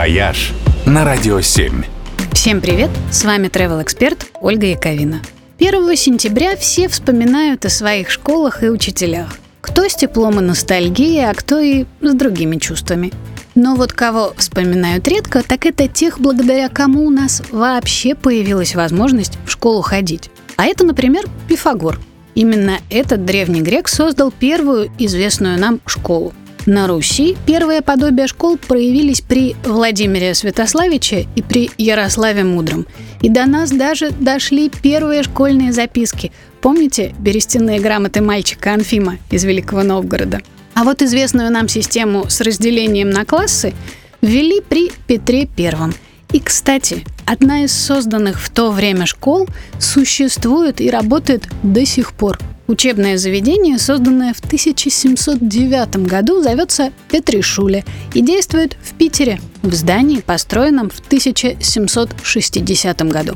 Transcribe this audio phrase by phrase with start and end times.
[0.00, 0.54] «Вояж»
[0.86, 1.84] на Радио 7.
[2.32, 2.88] Всем привет!
[3.10, 5.20] С вами travel эксперт Ольга Яковина.
[5.58, 9.36] 1 сентября все вспоминают о своих школах и учителях.
[9.60, 13.12] Кто с теплом и ностальгией, а кто и с другими чувствами.
[13.54, 19.36] Но вот кого вспоминают редко, так это тех, благодаря кому у нас вообще появилась возможность
[19.44, 20.30] в школу ходить.
[20.56, 22.00] А это, например, Пифагор.
[22.34, 26.32] Именно этот древний грек создал первую известную нам школу.
[26.66, 32.86] На Руси первые подобия школ проявились при Владимире Святославиче и при Ярославе Мудром.
[33.22, 36.32] И до нас даже дошли первые школьные записки.
[36.60, 40.40] Помните берестяные грамоты мальчика Анфима из Великого Новгорода?
[40.74, 43.72] А вот известную нам систему с разделением на классы
[44.20, 45.94] ввели при Петре Первом.
[46.32, 49.48] И, кстати, одна из созданных в то время школ
[49.78, 52.38] существует и работает до сих пор–
[52.70, 57.84] Учебное заведение, созданное в 1709 году, зовется Петришуля
[58.14, 63.34] и действует в Питере, в здании, построенном в 1760 году.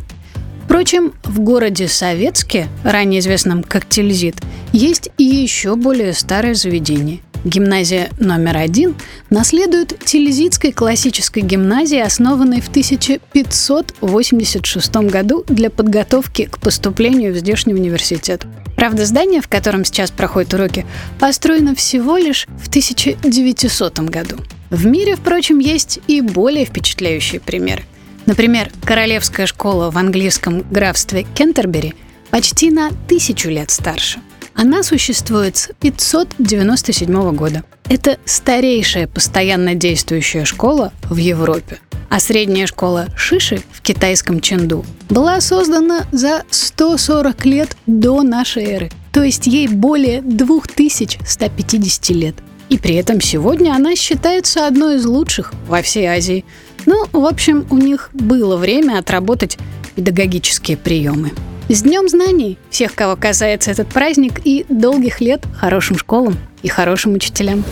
[0.64, 4.36] Впрочем, в городе Советске, ранее известном как Тильзит,
[4.72, 7.18] есть и еще более старое заведение.
[7.44, 8.94] Гимназия номер один
[9.30, 18.46] наследует Тильзитской классической гимназии, основанной в 1586 году для подготовки к поступлению в здешний университет.
[18.84, 20.84] Правда, здание, в котором сейчас проходят уроки,
[21.18, 24.36] построено всего лишь в 1900 году.
[24.68, 27.84] В мире, впрочем, есть и более впечатляющие примеры.
[28.26, 31.94] Например, Королевская школа в английском графстве Кентербери
[32.28, 34.20] почти на тысячу лет старше.
[34.54, 37.64] Она существует с 597 года.
[37.88, 41.78] Это старейшая постоянно действующая школа в Европе
[42.10, 48.90] а средняя школа Шиши в китайском Чэнду была создана за 140 лет до нашей эры,
[49.12, 52.34] то есть ей более 2150 лет.
[52.68, 56.44] И при этом сегодня она считается одной из лучших во всей Азии.
[56.86, 59.58] Ну, в общем, у них было время отработать
[59.94, 61.32] педагогические приемы.
[61.68, 62.58] С Днем Знаний!
[62.68, 67.64] Всех, кого касается этот праздник, и долгих лет хорошим школам и хорошим учителям.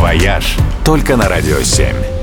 [0.00, 2.15] «Вояж» только на Радио 7.